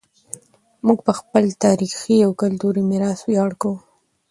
موږ 0.85 0.99
په 1.07 1.11
خپل 1.19 1.43
تاریخي 1.63 2.15
او 2.25 2.31
کلتوري 2.41 2.81
میراث 2.89 3.19
ویاړ 3.23 3.51
کوو. 3.61 3.75